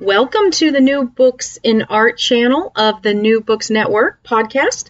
[0.00, 4.88] Welcome to the New Books in Art channel of the New Books Network podcast.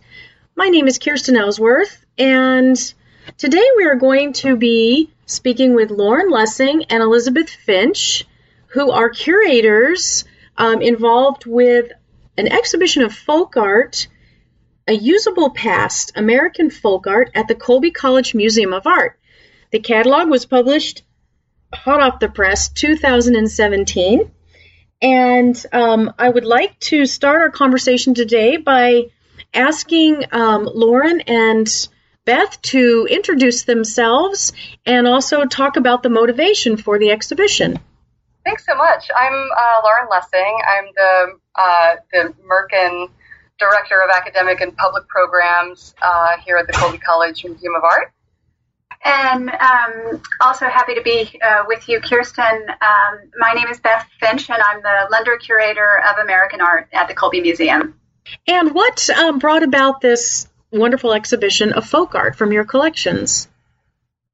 [0.55, 2.77] My name is Kirsten Ellsworth, and
[3.37, 8.25] today we are going to be speaking with Lauren Lessing and Elizabeth Finch,
[8.69, 10.25] who are curators
[10.57, 11.91] um, involved with
[12.39, 14.07] an exhibition of folk art,
[14.87, 19.19] a usable past American folk art at the Colby College Museum of Art.
[19.73, 21.03] The catalog was published
[21.75, 24.31] hot off the press 2017
[25.03, 29.07] and um, I would like to start our conversation today by
[29.55, 31.89] asking um, Lauren and
[32.25, 34.53] Beth to introduce themselves
[34.85, 37.79] and also talk about the motivation for the exhibition.
[38.45, 39.09] Thanks so much.
[39.17, 40.59] I'm uh, Lauren Lessing.
[40.67, 43.09] I'm the uh, the Mirken
[43.59, 48.13] Director of Academic and Public Programs uh, here at the Colby College Museum of Art.
[49.03, 52.67] And um, also happy to be uh, with you, Kirsten.
[52.69, 57.09] Um, my name is Beth Finch, and I'm the Lunder Curator of American Art at
[57.09, 57.99] the Colby Museum.
[58.47, 63.49] And what um, brought about this wonderful exhibition of folk art from your collections?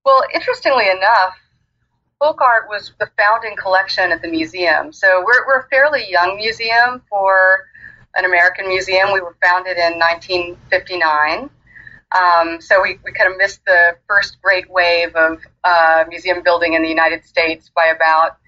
[0.05, 1.37] Well, interestingly enough,
[2.19, 4.93] folk art was the founding collection at the museum.
[4.93, 7.67] So we're, we're a fairly young museum for
[8.17, 9.13] an American museum.
[9.13, 11.51] We were founded in 1959.
[12.13, 16.75] Um, so we, we kind of missed the first great wave of uh, museum building
[16.75, 18.39] in the United States by about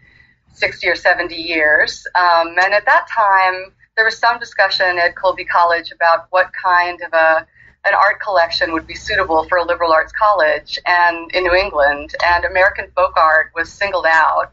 [0.52, 2.06] 60 or 70 years.
[2.14, 7.00] Um, and at that time, there was some discussion at Colby College about what kind
[7.02, 7.46] of a
[7.84, 12.14] an art collection would be suitable for a liberal arts college and in New England,
[12.24, 14.52] and American folk art was singled out.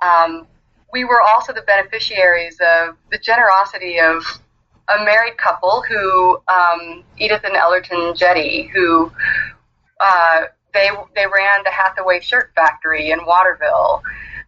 [0.00, 0.46] Um,
[0.92, 4.22] we were also the beneficiaries of the generosity of
[4.88, 9.10] a married couple who um, Edith and Ellerton Jetté, who
[10.00, 14.02] uh, they they ran the Hathaway Shirt Factory in Waterville,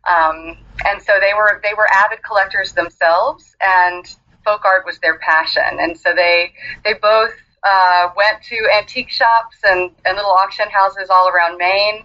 [0.05, 4.15] um, and so they were they were avid collectors themselves, and
[4.45, 6.53] folk art was their passion, and so they
[6.85, 7.33] they both
[7.67, 12.05] uh, went to antique shops and, and little auction houses all around Maine.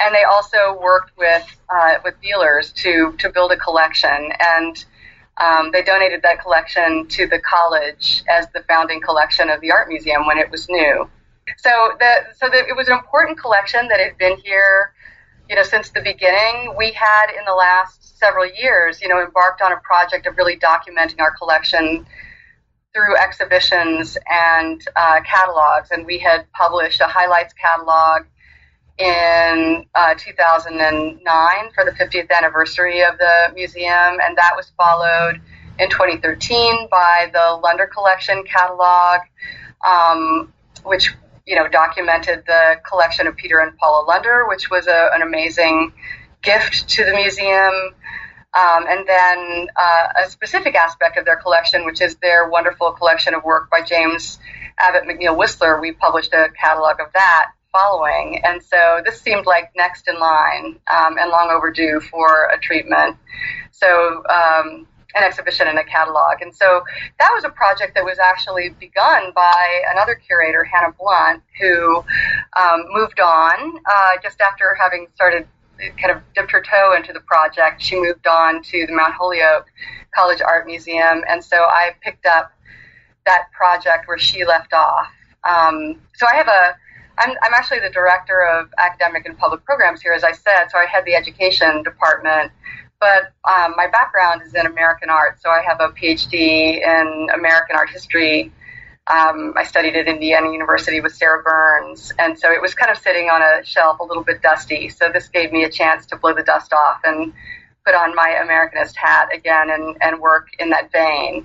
[0.00, 4.84] And they also worked with uh, with dealers to to build a collection, and
[5.38, 9.88] um, they donated that collection to the college as the founding collection of the art
[9.88, 11.08] museum when it was new.
[11.58, 14.92] So that so that it was an important collection that had been here,
[15.48, 16.74] you know, since the beginning.
[16.76, 20.58] We had in the last several years, you know, embarked on a project of really
[20.58, 22.06] documenting our collection
[22.92, 28.24] through exhibitions and uh, catalogs, and we had published a highlights catalog
[28.98, 35.40] in uh, 2009 for the 50th anniversary of the museum, and that was followed
[35.78, 39.20] in 2013 by the Lunder Collection catalog,
[39.86, 40.52] um,
[40.84, 41.14] which
[41.46, 45.92] you know documented the collection of Peter and Paula Lunder, which was a, an amazing
[46.42, 47.72] gift to the museum.
[48.54, 53.34] Um, and then uh, a specific aspect of their collection, which is their wonderful collection
[53.34, 54.38] of work by James
[54.78, 55.80] Abbott McNeill Whistler.
[55.80, 58.40] We published a catalog of that following.
[58.44, 63.16] And so this seemed like next in line um, and long overdue for a treatment.
[63.70, 66.42] So, um, an exhibition and a catalog.
[66.42, 66.84] And so
[67.18, 72.04] that was a project that was actually begun by another curator, Hannah Blunt, who
[72.56, 75.48] um, moved on uh, just after having started
[76.00, 77.80] kind of dipped her toe into the project.
[77.80, 79.66] She moved on to the Mount Holyoke
[80.14, 81.22] College Art Museum.
[81.28, 82.52] And so I picked up
[83.26, 85.08] that project where she left off.
[85.48, 86.76] Um, so I have a
[87.18, 90.68] I'm, I'm actually the director of academic and public programs here, as I said.
[90.70, 92.52] So I head the education department.
[93.00, 97.76] But um, my background is in American art, so I have a PhD in American
[97.76, 98.52] art history.
[99.06, 102.98] Um, I studied at Indiana University with Sarah Burns, and so it was kind of
[102.98, 104.88] sitting on a shelf, a little bit dusty.
[104.88, 107.32] So this gave me a chance to blow the dust off and
[107.88, 111.36] put on my Americanist hat again and, and work in that vein.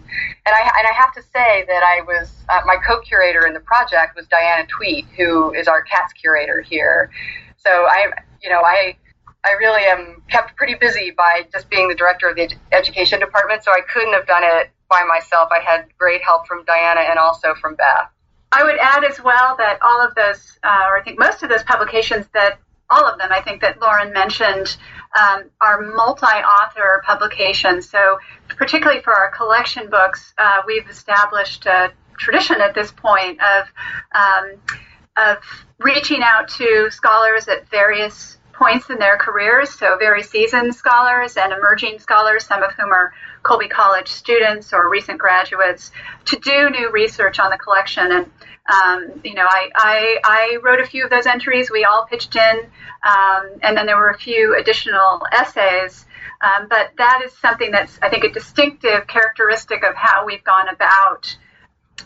[0.46, 3.62] And I, and I have to say that I was, uh, my co-curator in the
[3.62, 7.10] project was Diana Tuite, who is our Katz curator here.
[7.56, 8.12] So I,
[8.42, 8.98] you know, I,
[9.46, 13.22] I really am kept pretty busy by just being the director of the ed- education
[13.22, 13.64] department.
[13.64, 15.48] So I couldn't have done it by myself.
[15.50, 18.10] I had great help from Diana and also from Beth.
[18.52, 21.50] I would add as well that all of those, uh, or I think most of
[21.50, 22.60] those publications that
[22.90, 23.30] all of them.
[23.32, 24.78] I think that Lauren mentioned
[25.20, 27.90] um, our multi-author publications.
[27.90, 33.68] So, particularly for our collection books, uh, we've established a tradition at this point of
[34.14, 34.54] um,
[35.16, 35.38] of
[35.80, 41.52] reaching out to scholars at various points in their careers, so very seasoned scholars and
[41.52, 45.92] emerging scholars, some of whom are Colby College students or recent graduates,
[46.26, 48.12] to do new research on the collection.
[48.12, 48.32] And
[48.72, 51.70] um, you know, I, I, I, wrote a few of those entries.
[51.70, 52.60] We all pitched in,
[53.06, 56.06] um, and then there were a few additional essays.
[56.42, 60.70] Um, but that is something that's, I think, a distinctive characteristic of how we've gone
[60.70, 61.36] about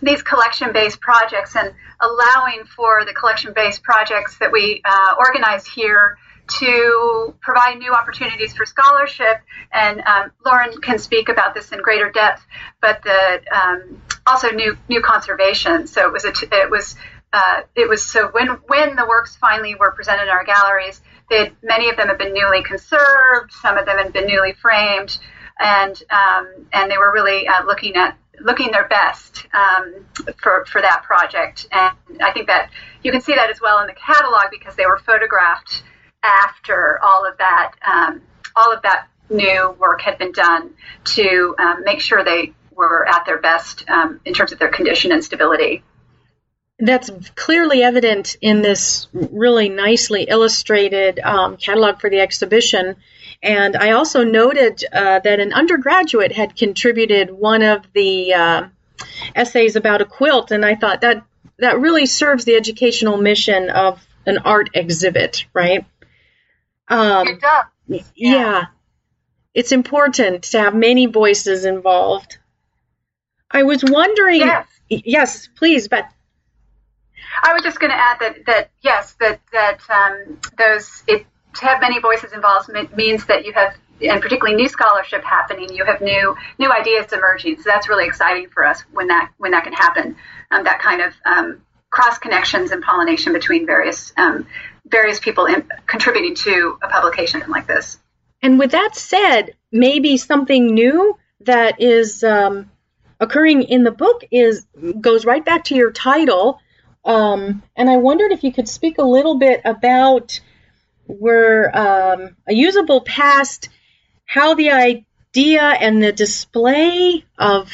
[0.02, 5.66] these collection based projects and allowing for the collection based projects that we uh, organize
[5.66, 6.18] here
[6.60, 9.42] to provide new opportunities for scholarship.
[9.74, 12.46] And um, Lauren can speak about this in greater depth,
[12.82, 15.88] but the um, also new new conservation.
[15.88, 16.96] So it was a t- it was
[17.34, 21.52] uh, it was so when when the works finally were presented in our galleries, they
[21.64, 25.18] many of them have been newly conserved, some of them have been newly framed,
[25.60, 30.06] and um, and they were really uh, looking at looking their best um,
[30.38, 31.68] for for that project.
[31.72, 32.70] And I think that
[33.04, 35.84] you can see that as well in the catalog because they were photographed
[36.24, 38.22] after all of that um,
[38.56, 40.72] all of that new work had been done
[41.04, 45.12] to um, make sure they were at their best um, in terms of their condition
[45.12, 45.84] and stability.
[46.80, 52.96] That's clearly evident in this really nicely illustrated um, catalog for the exhibition.
[53.42, 58.68] And I also noted uh, that an undergraduate had contributed one of the uh,
[59.36, 61.24] essays about a quilt, and I thought that
[61.60, 65.86] that really serves the educational mission of an art exhibit, right?
[66.88, 67.66] Um, it does.
[67.88, 68.02] Yeah.
[68.16, 68.66] yeah.
[69.54, 72.38] It's important to have many voices involved.
[73.52, 74.42] I was wondering.
[74.42, 76.06] Yes, yes please, but.
[77.44, 81.66] I was just going to add that, that yes, that that um, those it, to
[81.66, 85.74] have many voices involved means that you have, and particularly new scholarship happening.
[85.74, 87.58] You have new new ideas emerging.
[87.58, 90.16] So that's really exciting for us when that when that can happen.
[90.50, 94.48] Um, that kind of um, cross connections and pollination between various um,
[94.86, 98.00] various people in, contributing to a publication like this.
[98.42, 102.70] And with that said, maybe something new that is um,
[103.20, 104.66] occurring in the book is
[105.00, 106.60] goes right back to your title.
[107.06, 110.40] Um, and I wondered if you could speak a little bit about
[111.06, 113.70] where um, a usable past,
[114.26, 117.72] how the idea and the display of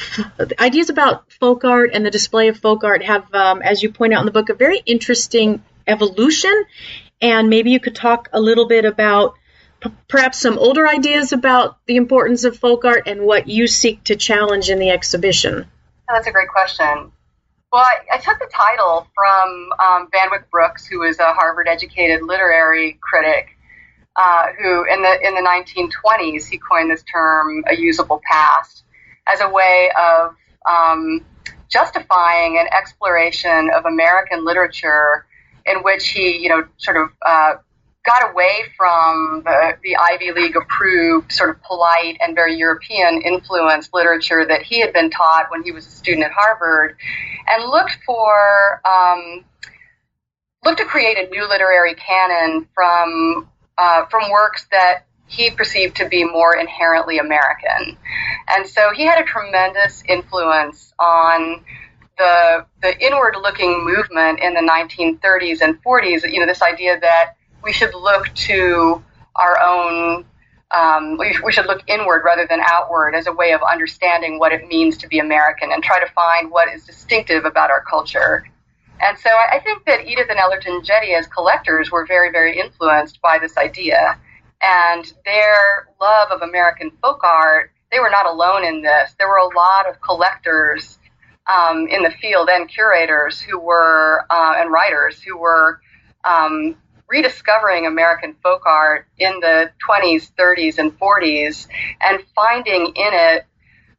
[0.59, 4.13] ideas about folk art and the display of folk art have, um, as you point
[4.13, 6.63] out in the book, a very interesting evolution.
[7.21, 9.35] And maybe you could talk a little bit about
[9.83, 14.03] p- perhaps some older ideas about the importance of folk art and what you seek
[14.05, 15.65] to challenge in the exhibition.
[16.07, 17.11] That's a great question.
[17.71, 22.99] Well, I, I took the title from um, Van Brooks, who was a Harvard-educated literary
[23.01, 23.57] critic,
[24.15, 28.83] uh, who in the in the 1920s he coined this term "a usable past"
[29.27, 30.35] as a way of
[30.69, 31.25] um,
[31.67, 35.25] justifying an exploration of American literature
[35.65, 37.53] in which he, you know, sort of uh,
[38.05, 43.93] got away from the, the Ivy League approved, sort of polite and very European influenced
[43.93, 46.97] literature that he had been taught when he was a student at Harvard,
[47.47, 49.45] and looked for um,
[50.65, 53.47] looked to create a new literary canon from
[53.77, 57.97] uh, from works that he perceived to be more inherently American,
[58.49, 61.63] and so he had a tremendous influence on
[62.17, 66.29] the the inward looking movement in the 1930s and 40s.
[66.29, 69.03] You know, this idea that we should look to
[69.35, 70.25] our own.
[70.71, 74.51] Um, we, we should look inward rather than outward as a way of understanding what
[74.51, 78.43] it means to be American and try to find what is distinctive about our culture.
[78.99, 83.21] And so I, think that Edith and Ellerton Jetté, as collectors, were very, very influenced
[83.21, 84.17] by this idea.
[84.61, 89.13] And their love of American folk art, they were not alone in this.
[89.19, 90.97] There were a lot of collectors
[91.53, 95.81] um, in the field and curators who were uh, and writers who were
[96.23, 96.77] um,
[97.13, 101.67] rediscovering American folk art in the 20s, 30s, and 40s,
[102.01, 103.45] and finding in it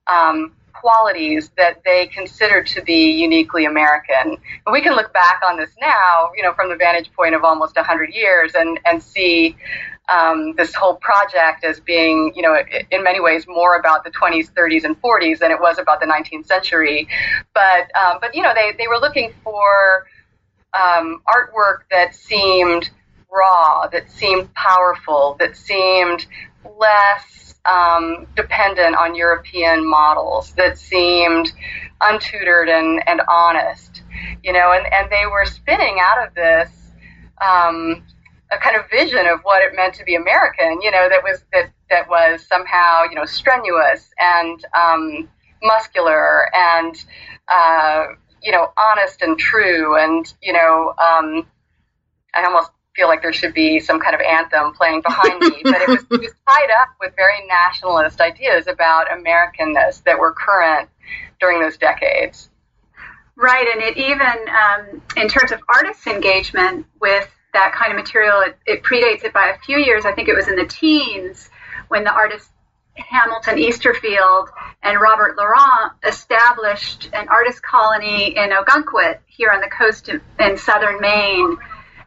[0.09, 4.37] um, qualities that they considered to be uniquely American.
[4.67, 7.45] And we can look back on this now, you know, from the vantage point of
[7.45, 9.57] almost 100 years, and and see
[10.09, 12.57] um, this whole project as being, you know,
[12.91, 16.07] in many ways more about the 20s, 30s, and 40s than it was about the
[16.07, 17.09] 19th century.
[17.55, 20.07] But, um, but you know, they, they were looking for
[20.75, 22.91] um, artwork that seemed
[23.35, 26.27] raw, that seemed powerful, that seemed
[26.79, 31.53] less um, dependent on European models, that seemed
[32.01, 34.03] untutored and, and honest,
[34.43, 36.71] you know, and, and they were spinning out of this
[37.41, 38.05] um,
[38.53, 40.81] a kind of vision of what it meant to be American.
[40.83, 45.29] You know, that was that that was somehow you know strenuous and um,
[45.63, 47.05] muscular and
[47.49, 48.07] uh,
[48.43, 51.47] you know honest and true and you know um,
[52.35, 55.83] I almost feel like there should be some kind of anthem playing behind me, but
[55.83, 60.89] it was, it was tied up with very nationalist ideas about Americanness that were current
[61.41, 62.51] during those decades.
[63.37, 68.41] Right, and it even, um, in terms of artists' engagement with that kind of material,
[68.41, 70.05] it, it, predates it by a few years.
[70.05, 71.51] I think it was in the teens
[71.89, 72.49] when the artist
[72.97, 74.51] Hamilton Easter Field
[74.83, 80.57] and Robert Laurent established an artist colony in Ogunquit here on the coast in, in
[80.57, 81.57] southern Maine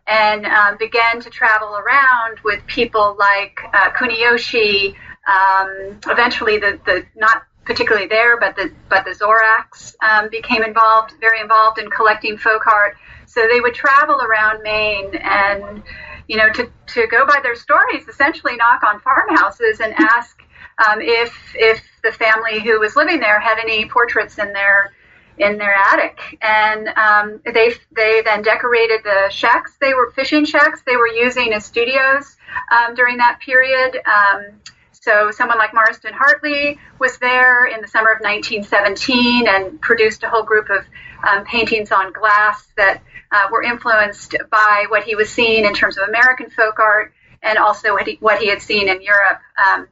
[0.08, 4.96] and um, began to travel around with people like uh, Kuniyoshi.
[5.28, 11.14] Um, eventually, the, the not particularly there, but the but the Zorachs um, became involved,
[11.20, 12.96] very involved in collecting folk art.
[13.26, 15.84] So they would travel around Maine and
[16.28, 20.42] you know to to go by their stories, essentially knock on farmhouses and ask
[20.88, 24.94] um, if if the family who was living there had any portraits in their
[25.38, 29.78] in their attic, and um, they they then decorated the shacks.
[29.80, 30.82] They were fishing shacks.
[30.86, 32.38] They were using as studios
[32.72, 34.00] um, during that period.
[34.06, 40.24] Um, so someone like Marsden Hartley was there in the summer of 1917 and produced
[40.24, 40.84] a whole group of
[41.26, 43.02] um, paintings on glass that
[43.32, 47.58] uh, were influenced by what he was seeing in terms of American folk art and
[47.58, 49.88] also what he, what he had seen in Europe um,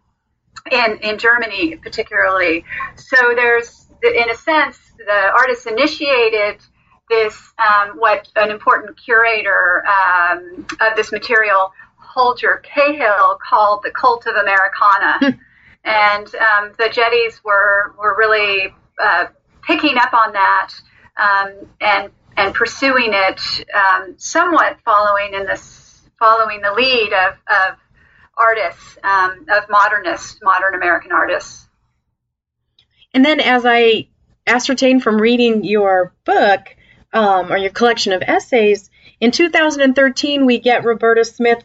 [0.72, 2.66] and in Germany particularly.
[2.96, 6.60] So there's, in a sense, the artist initiated
[7.10, 14.26] this, um, what an important curator um, of this material, Holger Cahill, called the cult
[14.26, 15.20] of Americana.
[15.20, 15.40] Hmm.
[15.84, 19.28] and um, the Jettés were, were really uh,
[19.62, 20.72] picking up on that
[21.18, 27.78] um, and, and pursuing it, um, somewhat following in this, following the lead of, of
[28.38, 31.68] artists, um, of modernists, modern American artists.
[33.14, 34.08] And then as I
[34.48, 36.76] ascertained from reading your book
[37.14, 41.64] um, or your collection of essays, in 2013 we get Roberta Smith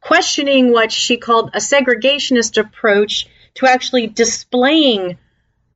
[0.00, 5.18] questioning what she called a segregationist approach to actually displaying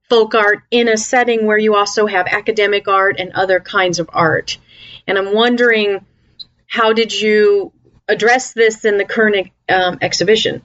[0.09, 4.09] folk art in a setting where you also have academic art and other kinds of
[4.13, 4.59] art.
[5.07, 6.05] And I'm wondering,
[6.67, 7.73] how did you
[8.09, 10.63] address this in the current um, exhibition?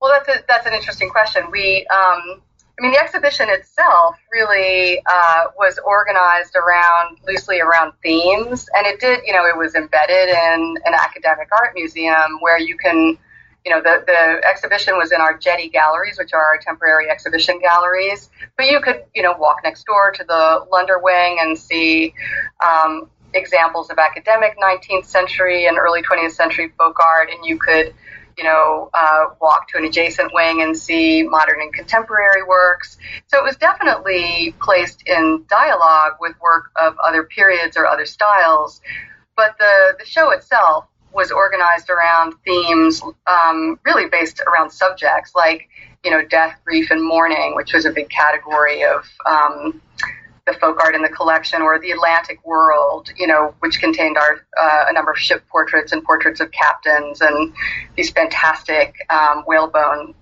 [0.00, 1.50] Well, that's a, that's an interesting question.
[1.50, 2.42] We um,
[2.78, 8.98] I mean, the exhibition itself really uh, was organized around loosely around themes, and it
[8.98, 13.18] did, you know, it was embedded in an academic art museum where you can,
[13.64, 17.60] you know, the, the exhibition was in our Jetté galleries, which are our temporary exhibition
[17.60, 22.14] galleries, but you could, you know, walk next door to the Lunder Wing and see
[22.64, 27.94] um, examples of academic 19th century and early 20th century folk art, and you could
[28.36, 32.98] you know, uh, walk to an adjacent wing and see modern and contemporary works.
[33.28, 38.80] So it was definitely placed in dialogue with work of other periods or other styles.
[39.36, 45.68] But the, the show itself was organized around themes um, really based around subjects like,
[46.04, 49.80] you know, death, grief, and mourning, which was a big category of um,
[50.46, 54.46] the folk art in the collection, or the Atlantic World, you know, which contained our
[54.60, 57.52] uh, a number of ship portraits and portraits of captains and
[57.96, 60.14] these fantastic um, whalebone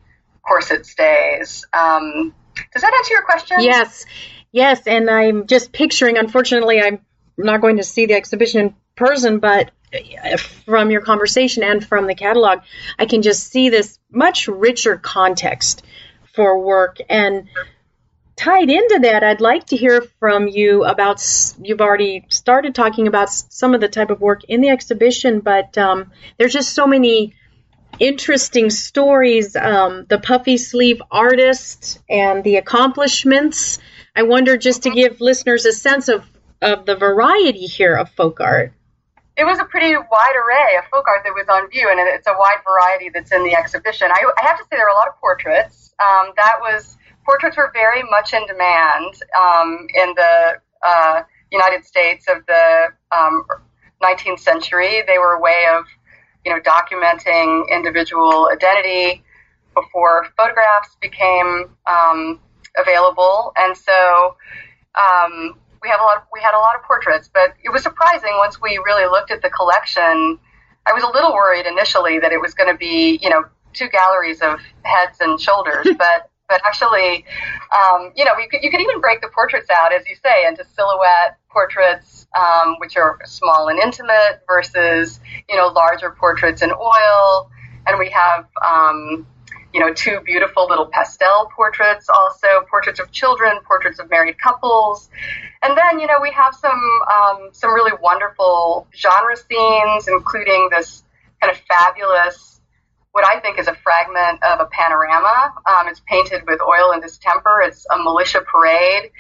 [0.43, 1.67] corset stays.
[1.73, 2.35] Um,
[2.73, 3.61] does that answer your question?
[3.61, 4.05] Yes,
[4.53, 6.19] yes, and I'm just picturing.
[6.19, 7.01] Unfortunately, I'm
[7.39, 12.07] not going to see the exhibition in person, but uh, from your conversation and from
[12.07, 12.61] the catalog,
[12.99, 15.83] I can just see this much richer context
[16.35, 17.49] for work and
[18.41, 21.23] tied into that, I'd like to hear from you about.
[21.61, 25.77] You've already started talking about some of the type of work in the exhibition, but
[25.77, 27.35] um, there's just so many
[27.99, 29.55] interesting stories.
[29.57, 33.79] Um, the puffy sleeve artist and the accomplishments.
[34.17, 36.25] I wonder just to give listeners a sense of
[36.63, 38.73] of the variety here of folk art.
[39.37, 42.27] It was a pretty wide array of folk art that was on view, and it's
[42.27, 44.11] a wide variety that's in the exhibition.
[44.11, 45.95] I, I have to say there were a lot of portraits.
[46.01, 52.27] Um, that was portraits were very much in demand um, in the uh, United States
[52.29, 52.87] of the
[53.17, 53.45] um,
[54.03, 55.03] 19th century.
[55.07, 55.85] They were a way of,
[56.45, 59.23] you know, documenting individual identity
[59.75, 62.41] before photographs became um,
[62.77, 64.37] available, and so
[64.95, 66.19] um, we have a lot.
[66.19, 69.31] Of, we had a lot of portraits, but it was surprising once we really looked
[69.31, 70.39] at the collection.
[70.87, 73.89] I was a little worried initially that it was going to be, you know, two
[73.89, 77.25] galleries of heads and shoulders, but but actually,
[77.71, 80.47] um, you know, you could, you could even break the portraits out, as you say,
[80.47, 86.71] into silhouette portraits, um, which are small and intimate, versus, you know, larger portraits in
[86.73, 87.51] oil.
[87.87, 89.27] And we have, um,
[89.73, 95.09] you know, two beautiful little pastel portraits, also portraits of children, portraits of married couples.
[95.63, 96.83] And then, you know, we have some,
[97.15, 101.05] um, some really wonderful genre scenes, including this
[101.41, 102.50] kind of fabulous,
[103.13, 105.55] what I think is a fragment of a panorama.
[105.67, 107.61] Um, it's painted with oil and distemper.
[107.61, 109.11] It's a militia parade.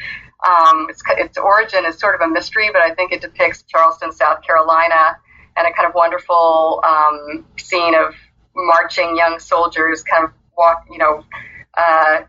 [0.46, 4.12] Um, its, its origin is sort of a mystery, but I think it depicts Charleston,
[4.12, 5.18] South Carolina,
[5.56, 8.14] and a kind of wonderful um, scene of
[8.54, 11.24] marching young soldiers kind of walk, you know,
[11.76, 12.20] uh,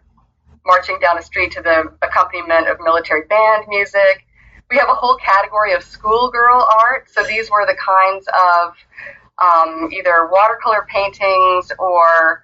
[0.66, 4.26] marching down the street to the accompaniment of military band music.
[4.70, 7.10] We have a whole category of schoolgirl art.
[7.12, 8.74] So these were the kinds of
[9.42, 12.44] um, either watercolor paintings or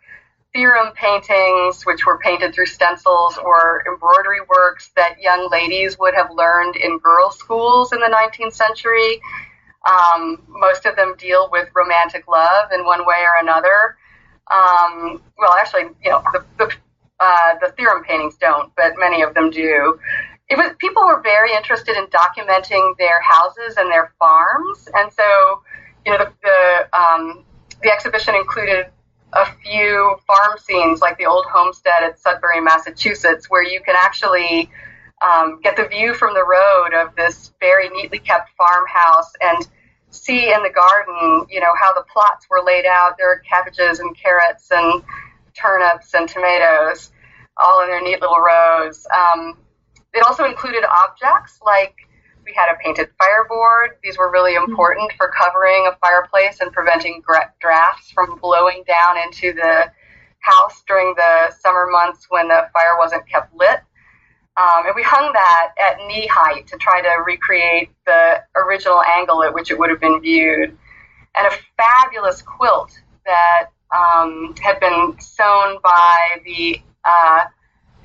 [0.53, 6.31] theorem paintings, which were painted through stencils, or embroidery works that young ladies would have
[6.31, 9.21] learned in girls' schools in the 19th century.
[9.87, 13.97] Um, most of them deal with romantic love in one way or another.
[14.51, 16.73] Um, well, actually, you know, the, the,
[17.19, 19.99] uh, the theorem paintings don't, but many of them do.
[20.49, 25.61] It was people were very interested in documenting their houses and their farms, and so
[26.07, 27.43] you know the the, um,
[27.83, 28.85] the exhibition included
[29.33, 34.71] a few farm scenes, like the old homestead at Sudbury, Massachusetts, where you can actually
[35.21, 39.67] um, get the view from the road of this very neatly kept farmhouse and
[40.11, 43.17] see in the garden, you know, how the plots were laid out.
[43.17, 45.03] There are cabbages and carrots and
[45.53, 47.11] turnips and tomatoes
[47.57, 49.05] all in their neat little rows.
[49.13, 49.57] Um,
[50.13, 52.06] it also included objects like
[52.47, 53.97] we had a painted fireboard.
[54.01, 57.21] These were really important for covering a fireplace and preventing
[57.59, 59.91] drafts from blowing down into the
[60.39, 63.81] house during the summer months when the fire wasn't kept lit.
[64.55, 69.43] Um, and we hung that at knee height to try to recreate the original angle
[69.43, 70.75] at which it would have been viewed.
[71.35, 77.43] And a fabulous quilt that um, had been sewn by the uh,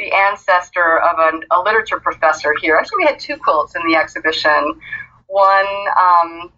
[0.03, 2.77] the ancestor of an, a literature professor here.
[2.77, 4.81] Actually, we had two quilts in the exhibition.
[5.29, 5.67] One
[6.01, 6.53] um,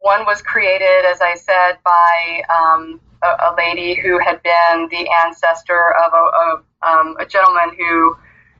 [0.00, 5.08] one was created, as I said, by um, a, a, lady who had been the
[5.24, 8.14] ancestor of a, a, um, a gentleman who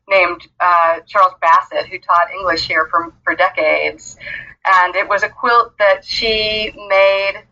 [0.08, 4.16] named uh, Charles Bassett, who taught English here for, for decades.
[4.64, 7.44] And it was a quilt that she made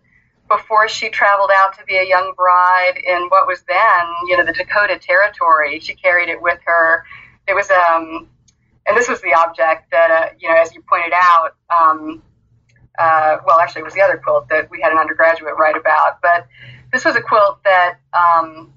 [0.53, 4.45] before she traveled out to be a young bride in what was then, you know,
[4.45, 5.81] the Dakota Territory.
[5.81, 7.05] She carried it with her.
[7.49, 8.29] It was, um,
[8.87, 12.23] and this was the object that, uh, you know, as you pointed out, um,
[12.99, 16.21] uh, well, actually, it was the other quilt that we had an undergraduate write about,
[16.21, 16.47] but
[16.93, 18.73] this was a quilt that um,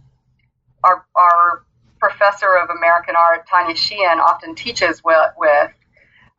[0.83, 1.63] our, our
[1.99, 5.71] professor of American art, Tanya Sheehan, often teaches with, with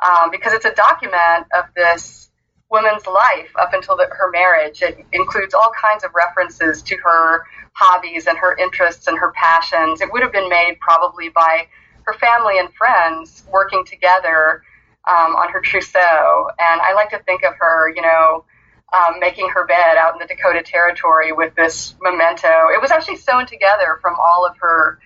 [0.05, 2.31] um, because it's a document of this
[2.71, 4.83] woman's life up until the, her marriage.
[4.83, 10.01] It includes all kinds of references to her hobbies and her interests and her passions.
[10.01, 11.69] It would have been made probably by
[12.03, 14.63] her family and friends working together
[15.09, 16.49] um, on her trousseau.
[16.59, 18.45] And I like to think of her, you know,
[18.93, 22.69] um, making her bed out in the Dakota Territory with this memento.
[22.73, 24.99] It was actually sewn together from all of her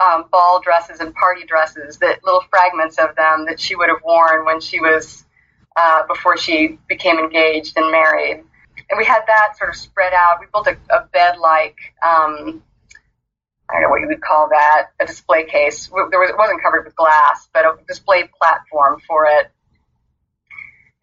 [0.00, 4.02] um, ball dresses and party dresses, that little fragments of them that she would have
[4.04, 5.25] worn when she was
[5.76, 8.42] uh, before she became engaged and married.
[8.88, 10.38] And we had that sort of spread out.
[10.40, 12.62] We built a, a bed like um,
[13.68, 15.88] I don't know what you would call that, a display case.
[15.88, 19.50] There was, it wasn't covered with glass, but a display platform for it.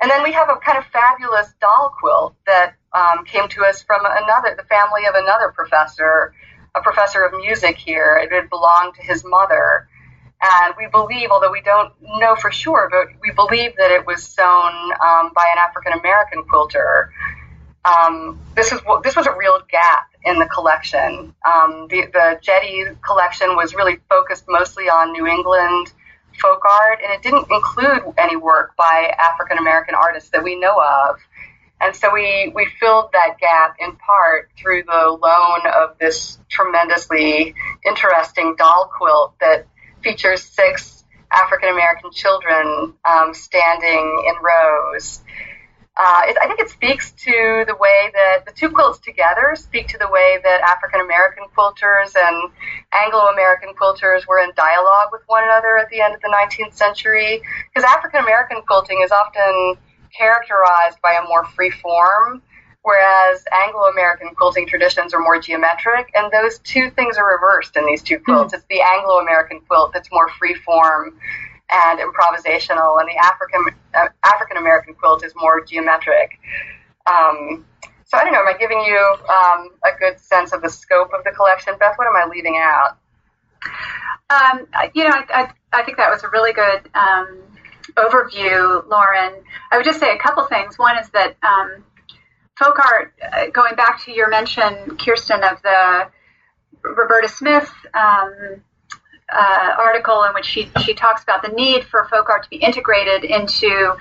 [0.02, 3.84] And then we have a kind of fabulous doll quilt that um, came to us
[3.84, 6.34] from another, the family of another professor
[6.76, 8.20] a professor of music here.
[8.24, 9.88] It had belonged to his mother.
[10.46, 14.24] And we believe, although we don't know for sure, but we believe that it was
[14.24, 17.14] sewn um, by an African American quilter.
[17.86, 21.34] Um, this is this was a real gap in the collection.
[21.46, 25.94] Um, the, the Jetté collection was really focused mostly on New England
[26.42, 30.76] folk art, and it didn't include any work by African American artists that we know
[30.76, 31.18] of.
[31.80, 37.54] And so we, we filled that gap in part through the loan of this tremendously
[37.86, 39.68] interesting doll quilt that
[40.04, 45.22] features six African American children um, standing in rows.
[45.96, 49.88] Uh, it, I think it speaks to the way that the two quilts together speak
[49.90, 52.52] to the way that African American quilters and
[52.92, 56.74] Anglo American quilters were in dialogue with one another at the end of the 19th
[56.74, 57.44] century.
[57.70, 59.76] Because African American quilting is often
[60.18, 62.42] characterized by a more free form
[62.84, 68.04] whereas Anglo-American quilting traditions are more geometric, and those two things are reversed in these
[68.04, 68.54] two quilts.
[68.54, 68.58] Mm.
[68.58, 71.18] It's the Anglo-American quilt that's more free form
[71.72, 73.66] and improvisational, and the African
[73.96, 76.40] uh, African American quilt is more geometric.
[77.08, 77.66] Um,
[78.06, 78.42] so I don't know.
[78.42, 81.94] Am I giving you um, a good sense of the scope of the collection, Beth?
[81.96, 82.98] What am I leaving out?
[84.30, 87.42] Um, you know, I, I, I, think that was a really good um,
[87.96, 89.34] overview, Lauren.
[89.72, 90.78] I would just say a couple things.
[90.78, 91.84] One is that um,
[92.58, 96.10] folk art, uh, going back to your mention, Kirsten, of the
[96.84, 98.62] Roberta Smith um,
[99.32, 102.58] uh, article in which she, she talks about the need for folk art to be
[102.58, 103.96] integrated into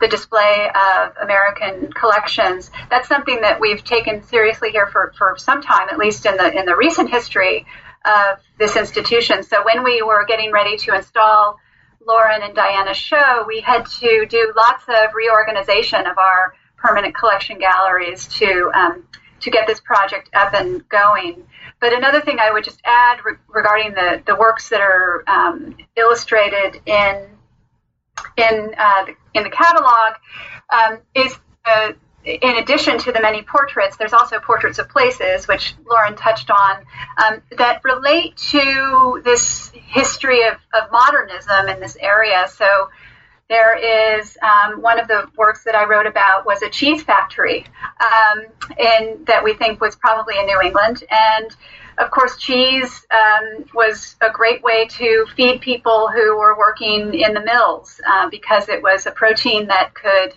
[0.00, 2.70] the display of American collections.
[2.90, 6.52] That's something that we've taken seriously here for, for some time, at least in the
[6.52, 7.64] in the recent history
[8.04, 9.42] of this institution.
[9.42, 11.58] So when we were getting ready to install
[12.06, 16.54] Lauren and Diana's show, we had to do lots of reorganization of our
[16.86, 19.04] permanent collection galleries to um,
[19.40, 21.44] to get this project up and going.
[21.80, 25.76] But another thing I would just add re- regarding the, the works that are um,
[25.96, 27.26] illustrated in
[28.36, 30.14] in uh, in the catalog
[30.70, 31.36] um, is
[32.26, 36.84] in addition to the many portraits, there's also portraits of places, which Lauren touched on,
[37.24, 42.48] um, that relate to this history of, of modernism in this area.
[42.48, 42.88] So
[43.48, 47.64] there is um, one of the works that I wrote about was a cheese factory
[48.00, 48.46] um,
[48.78, 51.04] in, that we think was probably in New England.
[51.10, 51.54] And
[51.98, 57.34] of course, cheese um, was a great way to feed people who were working in
[57.34, 60.34] the mills uh, because it was a protein that could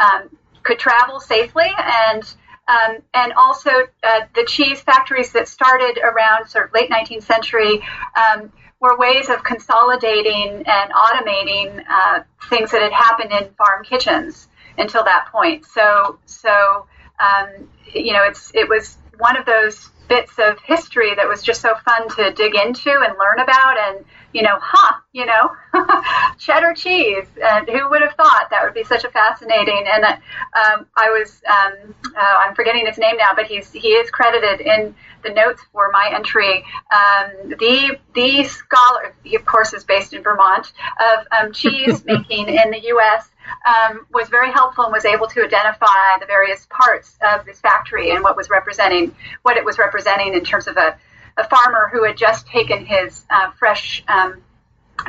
[0.00, 0.28] um,
[0.62, 2.22] could travel safely and
[2.68, 3.70] um, and also
[4.04, 7.82] uh, the cheese factories that started around sort of late 19th century
[8.16, 14.48] um, were ways of consolidating and automating uh, things that had happened in farm kitchens
[14.78, 15.66] until that point.
[15.66, 16.86] So, so
[17.20, 21.60] um, you know, it's it was one of those bits of history that was just
[21.60, 25.50] so fun to dig into and learn about and you know huh you know
[26.38, 27.26] cheddar cheese.
[27.42, 31.42] And who would have thought that would be such a fascinating and um, i was
[31.48, 35.62] um, uh, i'm forgetting his name now but he's he is credited in the notes
[35.72, 36.64] for my entry.
[36.92, 42.48] Um, the the scholar he of course is based in vermont of um, cheese making
[42.48, 43.28] in the us
[43.66, 48.10] um, was very helpful and was able to identify the various parts of this factory
[48.10, 50.96] and what was representing what it was representing in terms of a,
[51.40, 54.42] a farmer who had just taken his uh, fresh um,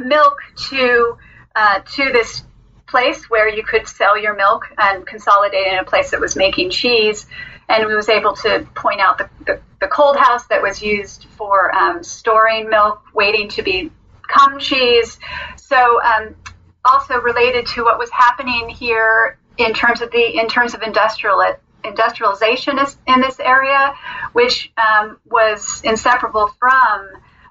[0.01, 0.37] milk
[0.69, 1.17] to
[1.55, 2.43] uh, to this
[2.87, 6.69] place where you could sell your milk and consolidate in a place that was making
[6.69, 7.25] cheese.
[7.69, 11.25] And we was able to point out the, the, the cold house that was used
[11.37, 15.17] for um, storing milk, waiting to become cheese.
[15.55, 16.35] So um,
[16.83, 21.41] also related to what was happening here in terms of the in terms of industrial
[21.83, 23.93] industrialization in this area,
[24.33, 27.09] which um, was inseparable from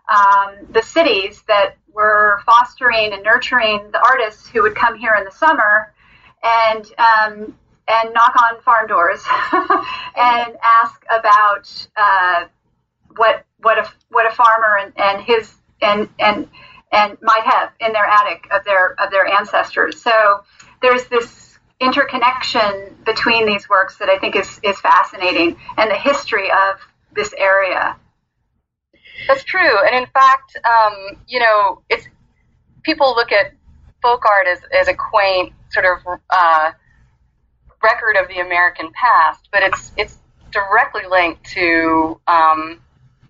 [0.09, 5.25] um, the cities that were fostering and nurturing the artists who would come here in
[5.25, 5.93] the summer
[6.43, 7.55] and um,
[7.89, 9.23] and knock on farm doors
[10.17, 12.45] and ask about uh,
[13.17, 16.49] what what a what a farmer and, and his and and
[16.93, 20.01] and might have in their attic of their of their ancestors.
[20.01, 20.43] So
[20.83, 21.50] there's this
[21.81, 26.81] interconnection between these works that I think is is fascinating, and the history of
[27.15, 27.97] this area.
[29.27, 32.07] That's true, and in fact, um, you know, it's
[32.83, 33.53] people look at
[34.03, 35.99] folk art as, as a quaint sort of
[36.31, 36.73] uh,
[37.83, 40.19] record of the American past, but it's it's
[40.53, 42.81] directly linked to um,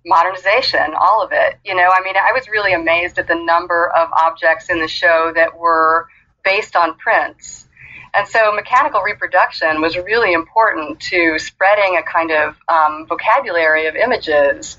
[0.04, 1.58] modernization, all of it.
[1.64, 4.88] You know, I mean, I was really amazed at the number of objects in the
[4.88, 6.08] show that were
[6.44, 7.66] based on prints.
[8.14, 13.94] And so mechanical reproduction was really important to spreading a kind of um, vocabulary of
[13.94, 14.78] images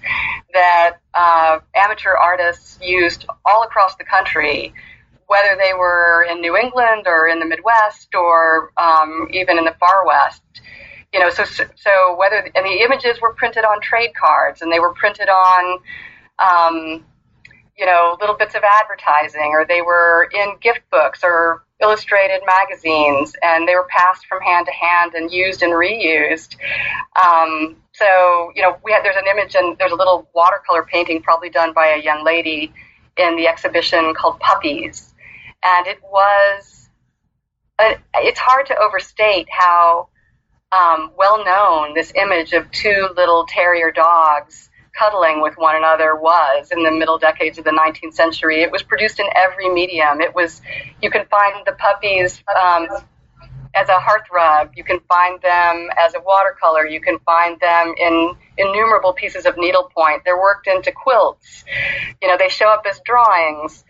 [0.54, 4.74] that uh, amateur artists used all across the country,
[5.28, 9.76] whether they were in New England or in the Midwest or um, even in the
[9.80, 10.44] far West.
[11.14, 14.80] You know, so so whether and the images were printed on trade cards and they
[14.80, 15.80] were printed on,
[16.40, 17.06] um,
[17.82, 23.36] you know, little bits of advertising, or they were in gift books or illustrated magazines,
[23.42, 26.56] and they were passed from hand to hand and used and reused.
[27.20, 31.24] Um, so you know, we had there's an image and there's a little watercolor painting
[31.24, 32.72] probably done by a young lady
[33.18, 35.12] in the exhibition called Puppies,
[35.66, 36.78] and it was.
[37.80, 40.10] A, it's hard to overstate how
[40.72, 44.70] um, well known this image of two little terrier dogs
[45.02, 48.62] cuddling with one another was in the middle decades of the 19th century.
[48.62, 50.22] It was produced in every medium.
[50.22, 50.62] It was,
[51.02, 52.88] you can find the puppies um,
[53.74, 54.78] as a hearthrug.
[54.78, 56.86] You can find them as a watercolor.
[56.86, 60.22] You can find them in innumerable pieces of needlepoint.
[60.24, 61.64] They're worked into quilts.
[62.22, 63.84] You know, they show up as drawings.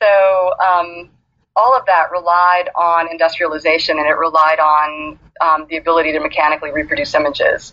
[0.00, 1.10] So um,
[1.56, 6.72] all of that relied on industrialization, and it relied on um, the ability to mechanically
[6.72, 7.72] reproduce images.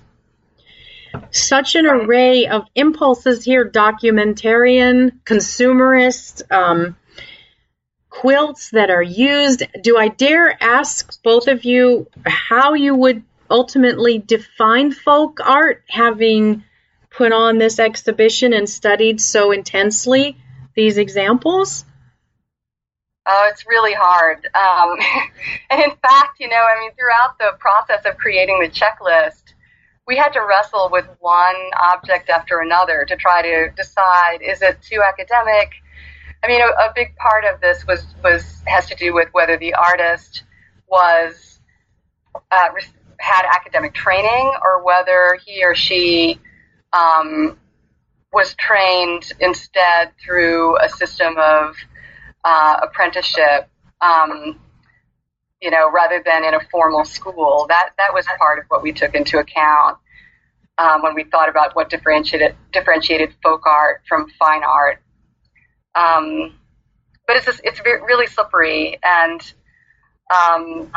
[1.32, 6.95] Such an array of impulses here documentarian, consumerist, um,
[8.10, 9.63] quilts that are used.
[9.82, 16.63] Do I dare ask both of you how you would ultimately define folk art, having
[17.10, 20.38] put on this exhibition and studied so intensely
[20.75, 21.86] these examples?
[23.28, 24.45] Oh, it's really hard.
[24.54, 24.99] Um,
[25.71, 29.44] and in fact, you know, I mean, throughout the process of creating the checklist,
[30.07, 31.55] we had to wrestle with one
[31.93, 35.71] object after another to try to decide is it too academic?
[36.43, 39.57] I mean, a, a big part of this was was has to do with whether
[39.57, 40.43] the artist
[40.87, 41.59] was
[42.51, 42.69] uh,
[43.19, 46.39] had academic training or whether he or she
[46.93, 47.57] um,
[48.31, 51.75] was trained instead through a system of
[52.43, 53.69] uh, apprenticeship.
[54.01, 54.59] Um,
[55.61, 57.65] you know, rather than in a formal school.
[57.69, 59.97] That that was part of what we took into account
[60.77, 65.01] um, when we thought about what differentiated differentiated folk art from fine art.
[65.95, 66.55] Um,
[67.27, 69.41] but it's just, it's really slippery, and
[70.33, 70.91] um,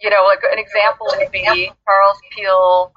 [0.00, 2.92] you know, like an example would be Charles Peale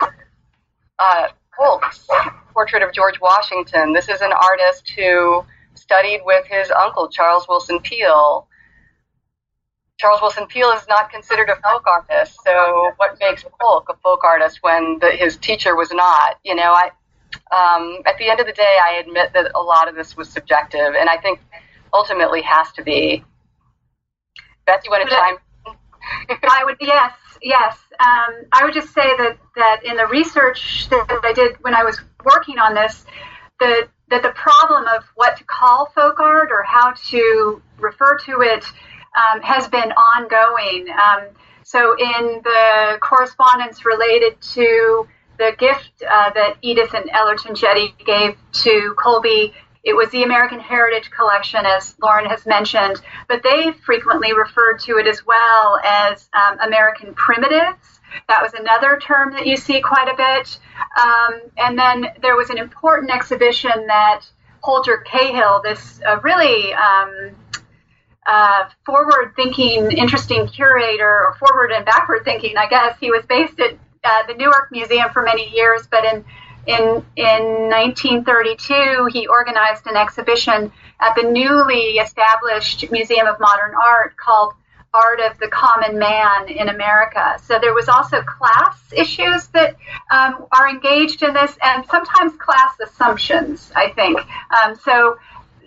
[0.99, 2.07] uh, Polk's
[2.53, 3.93] portrait of George Washington.
[3.93, 5.45] This is an artist who
[5.75, 8.47] studied with his uncle Charles Willson Peale
[9.97, 12.37] Charles Willson Peale is not considered a folk artist.
[12.45, 16.37] So what makes Polk a folk artist when the, his teacher was not?
[16.43, 16.91] You know, I
[17.55, 20.29] um, at the end of the day, I admit that a lot of this was
[20.29, 21.39] subjective, and I think
[21.93, 23.23] ultimately has to be.
[24.65, 25.37] Beth, you want to chime?
[26.43, 27.77] I would yes, yes.
[27.99, 31.83] Um, I would just say that that in the research that I did when I
[31.83, 33.05] was working on this,
[33.59, 38.41] the that the problem of what to call folk art or how to refer to
[38.41, 38.63] it
[39.17, 40.87] um, has been ongoing.
[40.89, 41.27] Um,
[41.63, 48.37] so, in the correspondence related to the gift uh, that Edith and Ellerton Jetté gave
[48.63, 49.53] to Colby,
[49.83, 54.97] it was the American Heritage Collection, as Lauren has mentioned, but they frequently referred to
[54.97, 57.99] it as well as um, American Primitives.
[58.27, 60.59] That was another term that you see quite a bit.
[61.01, 64.21] Um, and then there was an important exhibition that
[64.61, 67.31] Holger Cahill, this uh, really um,
[68.27, 72.97] uh, forward thinking, interesting curator, or forward and backward thinking, I guess.
[72.99, 76.25] He was based at uh, the Newark Museum for many years, but in
[76.67, 84.17] in, in 1932, he organized an exhibition at the newly established Museum of Modern Art
[84.17, 84.53] called
[84.93, 87.37] Art of the Common Man in America.
[87.43, 89.77] So there was also class issues that
[90.11, 94.19] um, are engaged in this, and sometimes class assumptions, I think.
[94.51, 95.17] Um, so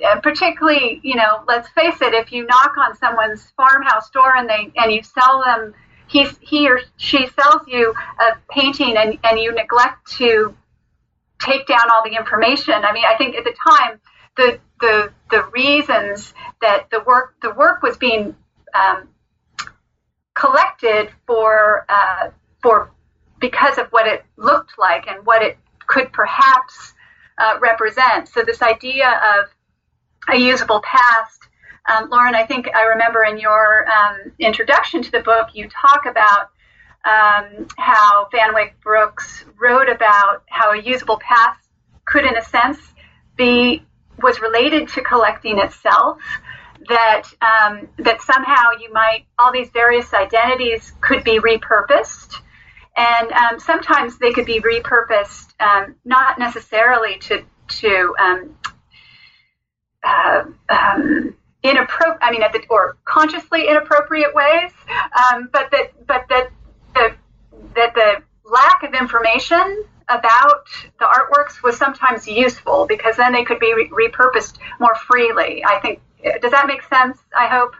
[0.06, 4.48] uh, particularly, you know, let's face it, if you knock on someone's farmhouse door and
[4.48, 5.74] they and you sell them,
[6.06, 10.54] he he or she sells you a painting and and you neglect to
[11.40, 12.74] take down all the information.
[12.74, 14.00] I mean, I think at the time
[14.36, 18.34] the the the reasons that the work the work was being
[18.74, 19.08] um,
[20.34, 22.30] collected for uh,
[22.62, 22.90] for
[23.40, 26.94] because of what it looked like and what it could perhaps
[27.38, 28.28] uh, represent.
[28.28, 29.50] So this idea of
[30.32, 31.48] a usable past.
[31.88, 36.06] Um, Lauren, I think I remember in your um, introduction to the book, you talk
[36.06, 36.50] about
[37.04, 41.60] um, how Van Wyck Brooks wrote about how a usable past
[42.04, 42.78] could, in a sense,
[43.36, 43.82] be
[44.22, 46.20] was related to collecting itself.
[46.88, 52.36] That um, that somehow you might all these various identities could be repurposed,
[52.96, 57.44] and um, sometimes they could be repurposed um, not necessarily to
[57.80, 58.14] to
[60.04, 64.72] uh, um, inappropriate, I mean, the, or consciously inappropriate ways,
[65.32, 66.50] um, but that, but that
[66.94, 67.14] the,
[67.74, 70.66] that the lack of information about
[70.98, 75.64] the artworks was sometimes useful because then they could be re- repurposed more freely.
[75.64, 76.00] I think,
[76.40, 77.18] does that make sense?
[77.36, 77.74] I hope.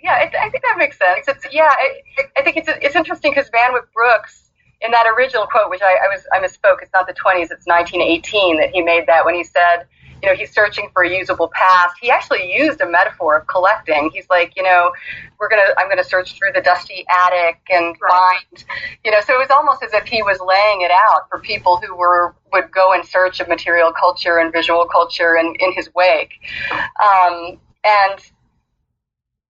[0.00, 1.28] Yeah, it, I think that makes sense.
[1.28, 5.46] It's yeah, it, I think it's it's interesting because Van Wyck Brooks in that original
[5.46, 6.82] quote, which I, I was I misspoke.
[6.82, 7.50] It's not the 20s.
[7.50, 9.86] It's 1918 that he made that when he said
[10.22, 11.96] you know, he's searching for a usable past.
[12.00, 14.10] He actually used a metaphor of collecting.
[14.14, 14.92] He's like, you know,
[15.40, 18.38] we're gonna, I'm gonna search through the dusty attic and right.
[18.52, 18.64] find,
[19.04, 21.80] you know, so it was almost as if he was laying it out for people
[21.84, 25.92] who were would go in search of material culture and visual culture and in his
[25.94, 26.34] wake.
[26.70, 28.20] Um, and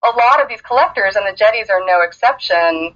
[0.03, 2.95] a lot of these collectors, and the Jettés are no exception,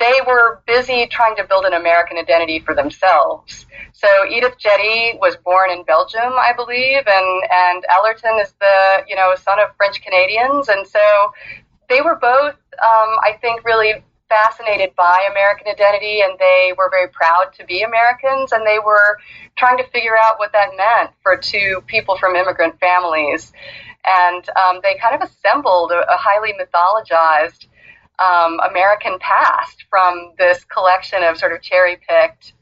[0.00, 3.66] they were busy trying to build an American identity for themselves.
[3.92, 9.14] So Edith Jetté was born in Belgium, I believe, and and Ellerton is the you
[9.14, 11.00] know son of French Canadians, and so
[11.90, 17.08] they were both, um, I think, really fascinated by American identity, and they were very
[17.08, 19.18] proud to be Americans, and they were
[19.58, 23.52] trying to figure out what that meant for two people from immigrant families,
[24.06, 27.66] and um, they kind of assembled a, a highly mythologized
[28.20, 32.52] um, American past from this collection of sort of cherry picked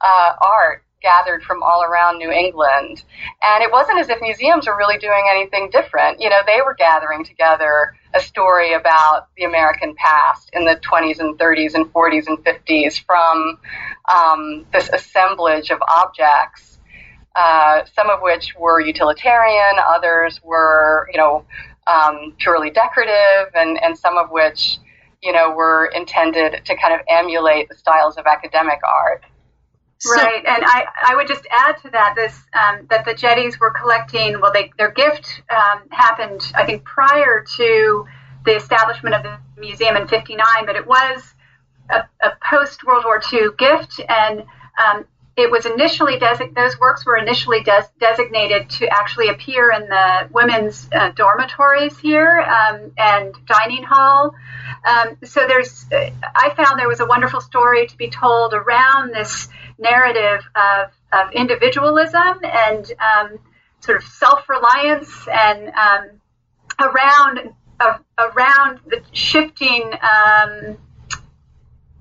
[0.00, 3.02] uh, art gathered from all around New England.
[3.42, 6.20] And it wasn't as if museums were really doing anything different.
[6.20, 11.18] You know, they were gathering together a story about the American past in the 20s
[11.18, 13.58] and 30s and 40s and 50s from
[14.08, 16.78] um, this assemblage of objects,
[17.34, 21.44] uh, some of which were utilitarian, others were, you know,
[21.86, 24.78] um, purely decorative, and, and some of which,
[25.22, 29.24] you know, were intended to kind of emulate the styles of academic art.
[30.04, 33.70] Right, and I, I would just add to that this um, that the Jettés were
[33.70, 34.40] collecting.
[34.40, 38.06] Well, they, their gift um, happened, I think, prior to
[38.44, 41.22] the establishment of the museum in '59, but it was
[41.88, 44.42] a, a post World War II gift, and
[44.84, 45.04] um,
[45.36, 50.28] it was initially desi- those works were initially des- designated to actually appear in the
[50.30, 54.34] women's uh, dormitories here um, and dining hall.
[54.86, 59.48] Um, so there's, I found there was a wonderful story to be told around this
[59.78, 63.38] narrative of, of individualism and um,
[63.80, 66.10] sort of self-reliance and um,
[66.78, 70.76] around uh, around the shifting um,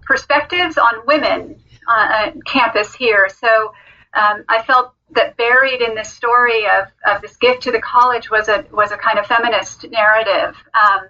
[0.06, 3.30] perspectives on women on campus here.
[3.30, 3.74] So
[4.14, 8.30] um, I felt that buried in this story of, of this gift to the college
[8.30, 10.56] was a was a kind of feminist narrative.
[10.74, 11.08] Um,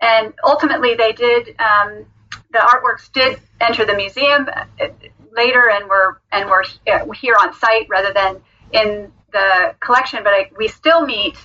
[0.00, 2.06] and ultimately, they did um,
[2.52, 4.48] the artworks did enter the museum
[5.36, 6.64] later and were and were
[7.14, 8.40] here on site rather than
[8.72, 10.22] in the collection.
[10.22, 11.36] But I, we still meet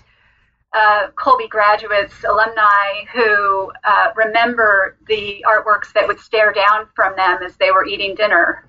[0.73, 7.43] uh, Colby graduates, alumni who uh, remember the artworks that would stare down from them
[7.43, 8.65] as they were eating dinner.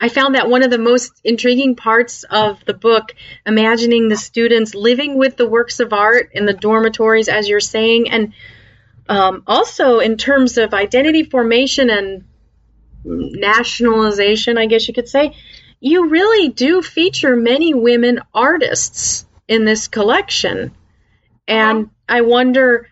[0.00, 3.14] I found that one of the most intriguing parts of the book,
[3.46, 8.10] imagining the students living with the works of art in the dormitories, as you're saying,
[8.10, 8.34] and
[9.08, 12.24] um, also in terms of identity formation and
[13.04, 15.36] nationalization, I guess you could say,
[15.80, 20.72] you really do feature many women artists in this collection.
[21.48, 22.88] And I wonder,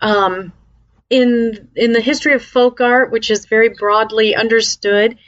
[0.00, 0.52] um,
[1.10, 5.18] in in the history of folk art, which is very broadly understood,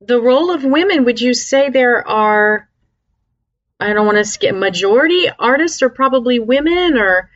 [0.00, 1.04] the role of women.
[1.04, 2.68] Would you say there are?
[3.80, 7.30] I don't want to skip majority artists are probably women, or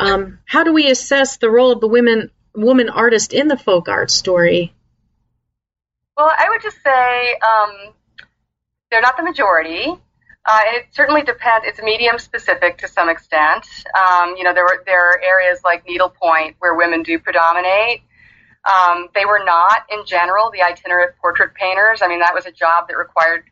[0.00, 3.88] um, how do we assess the role of the women woman artist in the folk
[3.88, 4.74] art story?
[6.16, 7.94] Well, I would just say um,
[8.90, 9.92] they're not the majority.
[10.46, 11.66] Uh, it certainly depends.
[11.66, 13.66] It's medium specific to some extent.
[13.98, 18.02] Um, you know, there were there are areas like needlepoint where women do predominate.
[18.64, 22.00] Um, they were not, in general, the itinerant portrait painters.
[22.02, 23.44] I mean, that was a job that required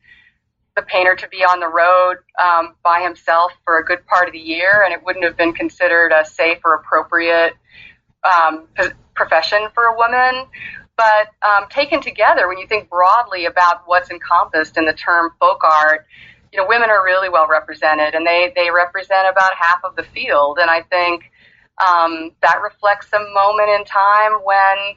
[0.77, 4.33] the painter to be on the road um, by himself for a good part of
[4.33, 7.55] the year, and it wouldn't have been considered a safe or appropriate
[8.25, 8.67] um,
[9.15, 10.47] profession for a woman.
[10.97, 15.63] But um, taken together, when you think broadly about what's encompassed in the term folk
[15.65, 16.07] art,
[16.55, 20.05] you know, women are really well represented, and they they represent about half of the
[20.05, 20.59] field.
[20.61, 21.25] And I think
[21.85, 24.95] um, that reflects a moment in time when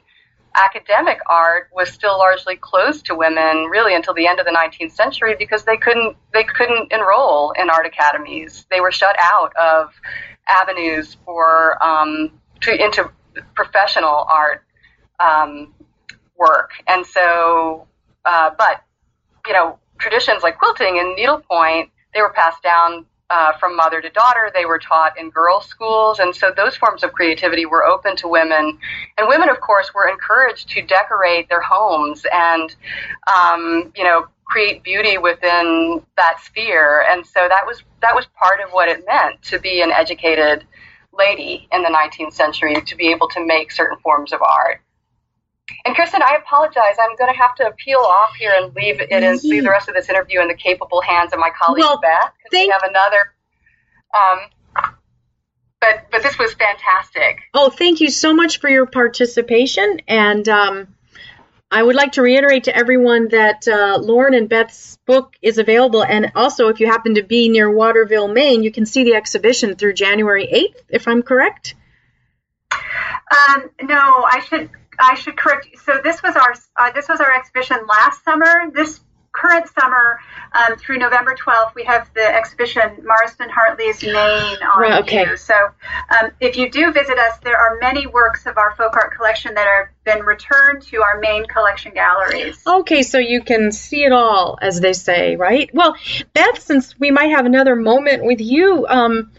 [0.54, 4.92] academic art was still largely closed to women, really until the end of the 19th
[4.92, 8.64] century, because they couldn't they couldn't enroll in art academies.
[8.70, 9.92] They were shut out of
[10.46, 13.10] avenues for um, to into
[13.56, 14.62] professional art
[15.18, 15.74] um,
[16.36, 16.70] work.
[16.86, 17.88] And so,
[18.24, 18.84] uh, but,
[19.46, 24.08] you know, traditions like quilting and needlepoint, they were passed down uh, from mother to
[24.10, 24.50] daughter.
[24.54, 26.18] They were taught in girls' schools.
[26.18, 28.78] And so those forms of creativity were open to women.
[29.18, 32.74] And women, of course, were encouraged to decorate their homes and,
[33.26, 37.04] um, you know, create beauty within that sphere.
[37.10, 40.64] And so that was, that was part of what it meant to be an educated
[41.12, 44.80] lady in the 19th century, to be able to make certain forms of art.
[45.84, 46.96] And Kristen, I apologize.
[47.00, 49.88] I'm going to have to peel off here and leave it and leave the rest
[49.88, 52.82] of this interview in the capable hands of my colleague well, Beth because we have
[52.82, 53.34] another.
[54.14, 54.38] Um,
[55.80, 57.40] but but this was fantastic.
[57.54, 60.88] Oh, thank you so much for your participation, and um,
[61.70, 66.02] I would like to reiterate to everyone that uh, Lauren and Beth's book is available,
[66.02, 69.76] and also if you happen to be near Waterville, Maine, you can see the exhibition
[69.76, 71.74] through January 8th, if I'm correct.
[72.72, 75.68] Um, no, I should I should correct.
[75.70, 75.78] You.
[75.78, 78.70] So this was our uh, this was our exhibition last summer.
[78.72, 79.00] This
[79.32, 80.18] current summer
[80.52, 84.14] um, through November 12th, we have the exhibition Marsden Hartley's Maine
[84.62, 85.24] on right, okay.
[85.24, 85.36] view.
[85.36, 89.14] So um, if you do visit us, there are many works of our folk art
[89.14, 92.60] collection that have been returned to our main collection galleries.
[92.66, 95.70] Okay, so you can see it all, as they say, right?
[95.72, 95.96] Well,
[96.32, 99.30] Beth, since we might have another moment with you, um,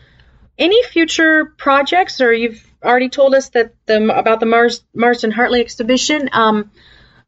[0.57, 5.61] any future projects, or you've already told us that the about the Mars, Marsden Hartley
[5.61, 6.29] exhibition.
[6.31, 6.71] Um,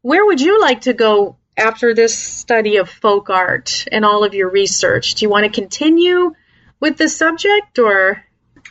[0.00, 4.34] where would you like to go after this study of folk art and all of
[4.34, 5.14] your research?
[5.14, 6.34] Do you want to continue
[6.80, 8.24] with the subject or?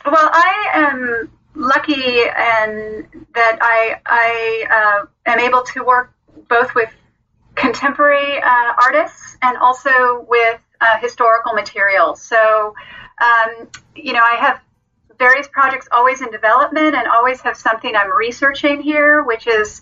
[0.04, 6.12] Well, I am lucky and that I, I uh, am able to work
[6.48, 6.90] both with
[7.54, 12.22] contemporary uh, artists and also with uh, historical materials.
[12.22, 12.74] So,
[13.20, 14.60] um, you know, I have
[15.22, 19.80] various projects always in development and always have something I'm researching here, which is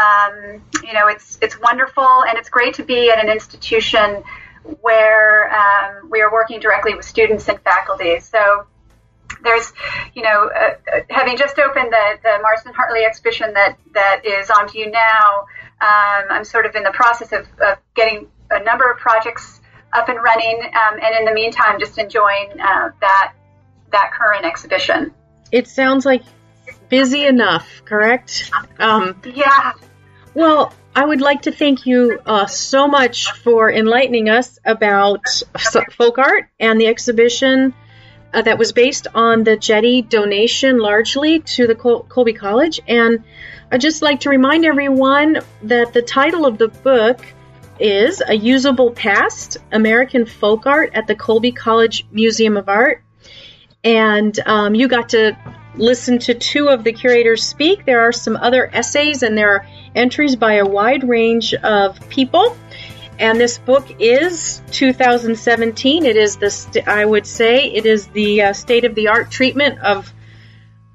[0.00, 4.22] um, you know, it's it's wonderful and it's great to be at an institution
[4.80, 8.20] where um, we are working directly with students and faculty.
[8.20, 8.66] So
[9.42, 9.72] there's,
[10.14, 14.50] you know, uh, uh, having just opened the, the Marsden Hartley exhibition that, that is
[14.50, 15.46] on to you now,
[15.80, 19.60] um, I'm sort of in the process of, of, getting a number of projects
[19.92, 23.34] up and running, um, and in the meantime, just enjoying uh, that
[23.94, 25.12] that current exhibition.
[25.50, 26.22] It sounds like
[26.88, 28.50] busy enough, correct?
[28.78, 29.72] Um, yeah.
[30.34, 35.24] Well, I would like to thank you uh, so much for enlightening us about
[35.92, 37.72] folk art and the exhibition
[38.32, 42.80] uh, that was based on the Jetté donation largely to the Col- Colby College.
[42.88, 43.22] And
[43.70, 47.24] I'd just like to remind everyone that the title of the book
[47.78, 53.03] is A Usable Past American Folk Art at the Colby College Museum of Art.
[53.84, 55.36] And um, you got to
[55.76, 57.84] listen to two of the curators speak.
[57.84, 62.56] There are some other essays and there are entries by a wide range of people.
[63.18, 66.04] And this book is 2017.
[66.04, 69.30] It is the, st- I would say, it is the uh, state of the art
[69.30, 70.12] treatment of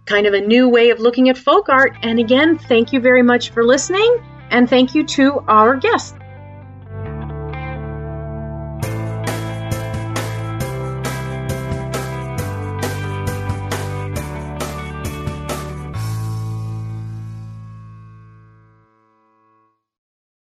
[0.05, 1.95] kind of a new way of looking at folk art.
[2.01, 4.21] And again, thank you very much for listening.
[4.49, 6.18] And thank you to our guests.